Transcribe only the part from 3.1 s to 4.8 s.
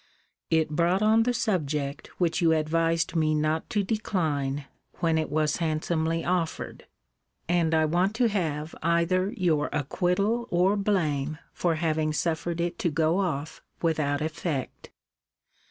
me not to decline,